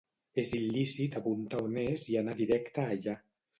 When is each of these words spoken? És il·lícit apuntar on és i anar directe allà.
És 0.43 0.53
il·lícit 0.59 1.17
apuntar 1.19 1.61
on 1.67 1.79
és 1.83 2.09
i 2.15 2.19
anar 2.25 2.37
directe 2.43 2.89
allà. 2.97 3.19